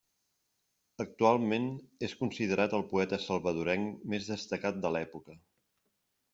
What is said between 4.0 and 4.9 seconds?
més destacat